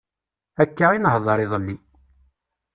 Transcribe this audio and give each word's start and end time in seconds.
Akka 0.63 0.87
i 0.95 0.97
nehder 0.99 1.39
iḍelli. 1.45 1.77